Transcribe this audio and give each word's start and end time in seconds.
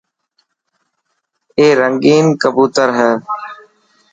اي 1.57 1.67
رنگين 1.79 2.25
ڪبوتر 2.41 2.89
هي. 2.97 3.11